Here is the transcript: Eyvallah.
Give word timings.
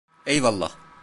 Eyvallah. 0.25 0.77